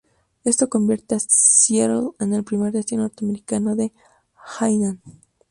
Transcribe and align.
Esto 0.45 0.67
convierte 0.67 1.13
a 1.13 1.19
Seattle 1.19 2.13
en 2.19 2.33
el 2.33 2.43
primer 2.43 2.71
destino 2.71 3.03
norteamericano 3.03 3.75
de 3.75 3.93
Hainan. 4.59 4.99